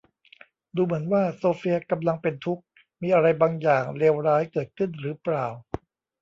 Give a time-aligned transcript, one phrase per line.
[0.75, 2.63] ดูเหมือนว่าโซเฟียกำลังเป็นทุกข์
[3.01, 5.45] มีอะไรบางอย่างเลวร้ายเกิดขึ้นหรือเปล่า?